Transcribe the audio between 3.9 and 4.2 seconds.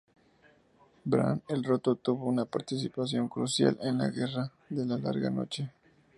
la